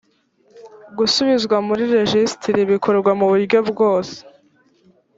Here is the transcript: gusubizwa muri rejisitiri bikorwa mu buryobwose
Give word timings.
gusubizwa 0.97 1.55
muri 1.67 1.83
rejisitiri 1.93 2.61
bikorwa 2.71 3.11
mu 3.19 3.25
buryobwose 3.31 4.17